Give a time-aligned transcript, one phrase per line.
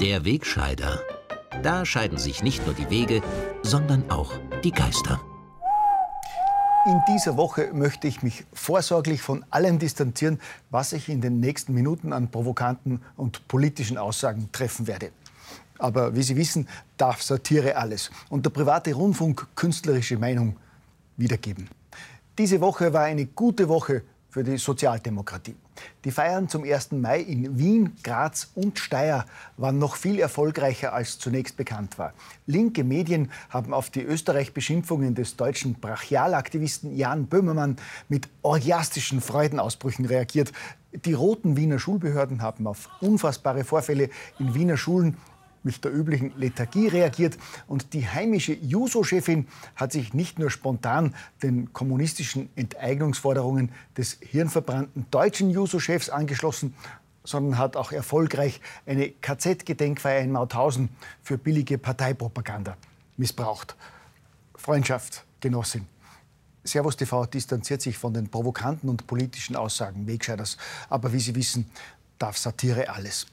[0.00, 1.00] Der Wegscheider.
[1.64, 3.20] Da scheiden sich nicht nur die Wege,
[3.64, 4.32] sondern auch
[4.62, 5.20] die Geister.
[6.86, 10.40] In dieser Woche möchte ich mich vorsorglich von allem distanzieren,
[10.70, 15.10] was ich in den nächsten Minuten an provokanten und politischen Aussagen treffen werde.
[15.78, 20.56] Aber wie Sie wissen, darf Satire alles und der private Rundfunk künstlerische Meinung
[21.16, 21.68] wiedergeben.
[22.38, 25.56] Diese Woche war eine gute Woche für die Sozialdemokratie.
[26.04, 26.92] Die Feiern zum 1.
[26.92, 29.24] Mai in Wien, Graz und Steyr
[29.56, 32.12] waren noch viel erfolgreicher, als zunächst bekannt war.
[32.46, 37.76] Linke Medien haben auf die Österreich-Beschimpfungen des deutschen Brachialaktivisten Jan Böhmermann
[38.08, 40.52] mit orgiastischen Freudenausbrüchen reagiert.
[40.92, 45.16] Die roten Wiener Schulbehörden haben auf unfassbare Vorfälle in Wiener Schulen
[45.68, 47.36] mit der üblichen Lethargie reagiert.
[47.66, 55.50] Und die heimische Juso-Chefin hat sich nicht nur spontan den kommunistischen Enteignungsforderungen des hirnverbrannten deutschen
[55.50, 56.74] Juso-Chefs angeschlossen,
[57.22, 60.88] sondern hat auch erfolgreich eine KZ-Gedenkfeier in Mauthausen
[61.22, 62.76] für billige Parteipropaganda
[63.18, 63.76] missbraucht.
[64.54, 65.86] Freundschaft, Genossin.
[66.64, 70.56] Servus TV distanziert sich von den provokanten und politischen Aussagen Wegscheiders.
[70.88, 71.70] Aber wie Sie wissen,
[72.18, 73.26] darf Satire alles.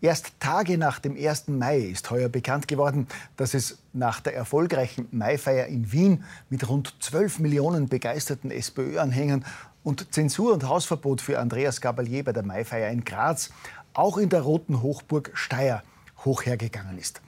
[0.00, 1.48] Erst Tage nach dem 1.
[1.48, 3.06] Mai ist heuer bekannt geworden,
[3.36, 9.44] dass es nach der erfolgreichen Maifeier in Wien mit rund 12 Millionen begeisterten SPÖ-Anhängern
[9.82, 13.50] und Zensur und Hausverbot für Andreas Gabalier bei der Maifeier in Graz
[13.94, 15.82] auch in der roten Hochburg Steyr
[16.24, 17.20] hoch hergegangen ist.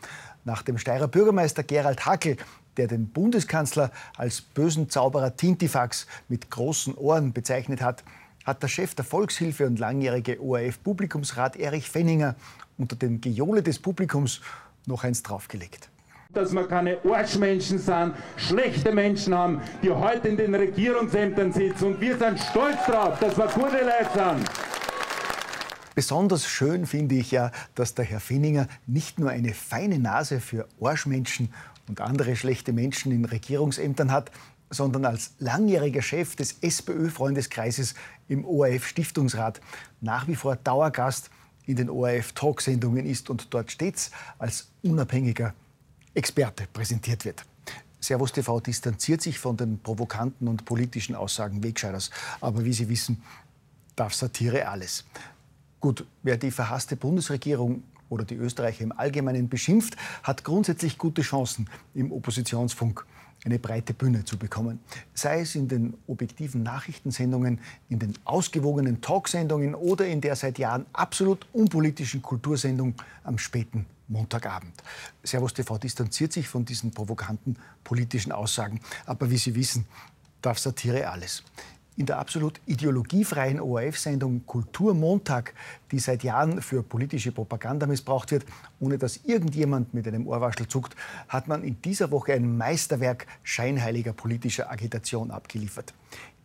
[0.44, 2.36] Nach dem Steirer Bürgermeister Gerald Hackel,
[2.76, 8.04] der den Bundeskanzler als bösen Zauberer Tintifax mit großen Ohren bezeichnet hat,
[8.44, 12.36] hat der Chef der Volkshilfe und langjährige ORF-Publikumsrat Erich Fenninger
[12.78, 14.40] unter dem Gejohle des Publikums
[14.86, 15.90] noch eins draufgelegt
[16.34, 21.84] dass wir keine Arschmenschen sind, schlechte Menschen haben, die heute in den Regierungsämtern sitzen.
[21.84, 24.50] Und wir sind stolz darauf, dass wir gute Leute sind.
[25.94, 30.66] Besonders schön finde ich ja, dass der Herr Finninger nicht nur eine feine Nase für
[30.80, 31.54] Arschmenschen
[31.88, 34.32] und andere schlechte Menschen in Regierungsämtern hat,
[34.74, 37.94] sondern als langjähriger Chef des SPÖ-Freundeskreises
[38.28, 39.60] im ORF-Stiftungsrat
[40.00, 41.30] nach wie vor Dauergast
[41.66, 45.54] in den ORF-Talksendungen ist und dort stets als unabhängiger
[46.12, 47.44] Experte präsentiert wird.
[48.00, 52.10] Servus TV distanziert sich von den provokanten und politischen Aussagen Wegscheiders.
[52.42, 53.22] Aber wie Sie wissen,
[53.96, 55.04] darf Satire alles.
[55.80, 61.68] Gut, wer die verhasste Bundesregierung oder die Österreicher im Allgemeinen beschimpft, hat grundsätzlich gute Chancen
[61.94, 63.06] im Oppositionsfunk
[63.44, 64.80] eine breite Bühne zu bekommen.
[65.12, 70.86] Sei es in den objektiven Nachrichtensendungen, in den ausgewogenen Talksendungen oder in der seit Jahren
[70.92, 74.74] absolut unpolitischen Kultursendung am späten Montagabend.
[75.22, 78.80] Servus TV distanziert sich von diesen provokanten politischen Aussagen.
[79.06, 79.86] Aber wie Sie wissen,
[80.42, 81.42] darf Satire alles
[81.96, 85.54] in der absolut ideologiefreien ORF-Sendung Kulturmontag,
[85.90, 88.44] die seit Jahren für politische Propaganda missbraucht wird,
[88.80, 90.96] ohne dass irgendjemand mit einem Ohrwaschel zuckt,
[91.28, 95.94] hat man in dieser Woche ein Meisterwerk scheinheiliger politischer Agitation abgeliefert.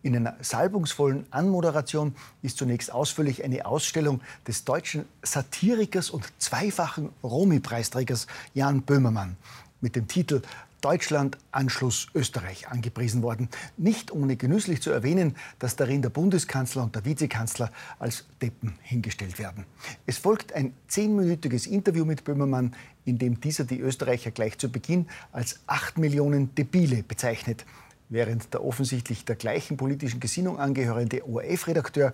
[0.02, 8.28] In einer salbungsvollen Anmoderation ist zunächst ausführlich eine Ausstellung des deutschen Satirikers und zweifachen Romy-Preisträgers
[8.54, 9.36] Jan Böhmermann
[9.82, 10.42] mit dem Titel
[10.82, 13.50] Deutschland Anschluss Österreich angepriesen worden.
[13.78, 19.40] Nicht ohne genüsslich zu erwähnen, dass darin der Bundeskanzler und der Vizekanzler als Deppen hingestellt
[19.40, 19.66] werden.
[20.06, 22.76] Es folgt ein zehnminütiges Interview mit Böhmermann,
[23.06, 27.66] in dem dieser die Österreicher gleich zu Beginn als acht Millionen Debile bezeichnet,
[28.10, 32.14] während der offensichtlich der gleichen politischen Gesinnung angehörende ORF-Redakteur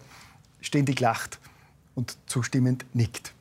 [0.62, 1.40] ständig lacht
[1.94, 3.34] und zustimmend nickt.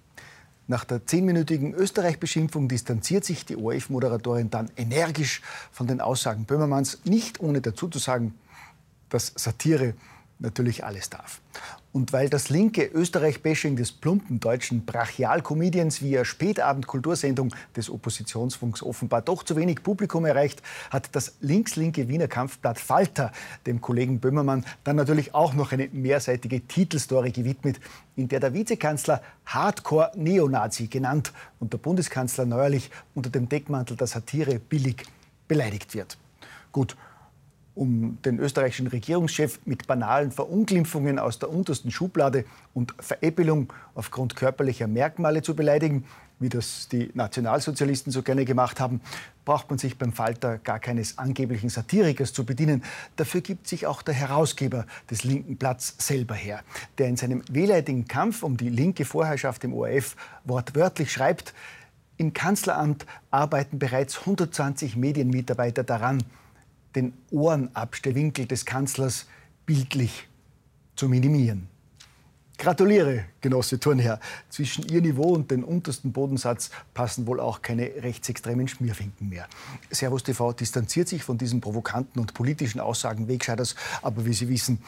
[0.67, 7.41] Nach der zehnminütigen Österreich-Beschimpfung distanziert sich die ORF-Moderatorin dann energisch von den Aussagen Böhmermanns, nicht
[7.41, 8.35] ohne dazu zu sagen,
[9.11, 9.95] dass Satire
[10.39, 11.41] natürlich alles darf.
[11.93, 19.45] Und weil das linke Österreich-Bashing des plumpen deutschen Brachial-Comedians via Spätabend-Kultursendung des Oppositionsfunks offenbar doch
[19.45, 20.61] zu wenig Publikum erreicht,
[20.91, 23.31] hat das links-linke Wiener Kampfblatt Falter
[23.67, 27.79] dem Kollegen Böhmermann dann natürlich auch noch eine mehrseitige Titelstory gewidmet,
[28.17, 34.59] in der der Vizekanzler Hardcore-Neonazi genannt und der Bundeskanzler neuerlich unter dem Deckmantel der Satire
[34.59, 35.05] billig
[35.47, 36.19] beleidigt wird.
[36.73, 36.97] Gut,
[37.75, 44.87] um den österreichischen Regierungschef mit banalen Verunglimpfungen aus der untersten Schublade und Veräppelung aufgrund körperlicher
[44.87, 46.05] Merkmale zu beleidigen,
[46.41, 49.01] wie das die Nationalsozialisten so gerne gemacht haben,
[49.45, 52.83] braucht man sich beim Falter gar keines angeblichen Satirikers zu bedienen.
[53.17, 56.63] Dafür gibt sich auch der Herausgeber des linken Platz selber her,
[56.99, 61.55] der in seinem wehleidigen Kampf um die linke Vorherrschaft im ORF wortwörtlich schreibt,
[62.17, 66.23] im Kanzleramt arbeiten bereits 120 Medienmitarbeiter daran,
[66.95, 69.27] den Ohrenabstellwinkel des Kanzlers
[69.67, 70.29] bildlich
[70.97, 71.69] zu minimieren.
[72.57, 74.21] Gratuliere, Genosse Turnherr.
[74.49, 79.49] Zwischen Ihr Niveau und den untersten Bodensatz passen wohl auch keine rechtsextremen Schmierfinken mehr.
[79.91, 84.79] Servus TV distanziert sich von diesen provokanten und politischen Aussagen Wegscheiders, aber wie Sie wissen,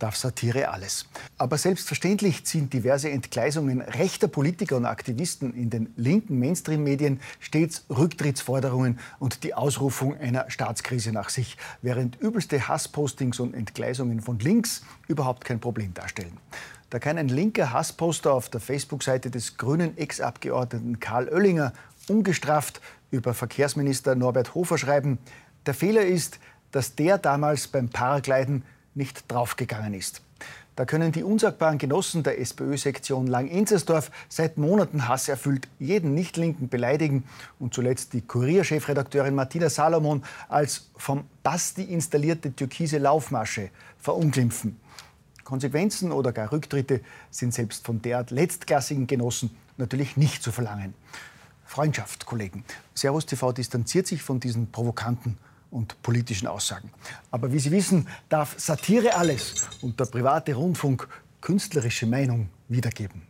[0.00, 1.06] darf Satire alles.
[1.38, 8.98] Aber selbstverständlich ziehen diverse Entgleisungen rechter Politiker und Aktivisten in den linken Mainstream-Medien stets Rücktrittsforderungen
[9.20, 15.44] und die Ausrufung einer Staatskrise nach sich, während übelste Hasspostings und Entgleisungen von links überhaupt
[15.44, 16.36] kein Problem darstellen.
[16.88, 21.72] Da kann ein linker Hassposter auf der Facebook-Seite des grünen Ex-Abgeordneten Karl Oellinger
[22.08, 22.80] ungestraft
[23.12, 25.18] über Verkehrsminister Norbert Hofer schreiben,
[25.66, 26.40] der Fehler ist,
[26.72, 28.64] dass der damals beim Paragliden
[28.94, 30.22] nicht draufgegangen ist.
[30.76, 37.24] Da können die unsagbaren Genossen der SPÖ-Sektion Lang-Enzersdorf seit Monaten hasserfüllt jeden Nicht-Linken beleidigen
[37.58, 44.80] und zuletzt die Kurier-Chefredakteurin Martina Salomon als vom Basti installierte türkise Laufmasche verunglimpfen.
[45.44, 47.00] Konsequenzen oder gar Rücktritte
[47.30, 50.94] sind selbst von derart letztklassigen Genossen natürlich nicht zu verlangen.
[51.66, 52.64] Freundschaft, Kollegen.
[52.94, 55.36] Servus TV distanziert sich von diesen provokanten
[55.70, 56.90] und politischen Aussagen.
[57.30, 61.08] Aber wie Sie wissen, darf Satire alles und der private Rundfunk
[61.40, 63.29] künstlerische Meinung wiedergeben.